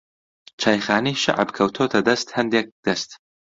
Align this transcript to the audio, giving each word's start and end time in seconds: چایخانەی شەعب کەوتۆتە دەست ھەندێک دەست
چایخانەی 0.61 1.21
شەعب 1.23 1.49
کەوتۆتە 1.57 1.99
دەست 2.07 2.27
ھەندێک 2.37 2.67
دەست 2.85 3.09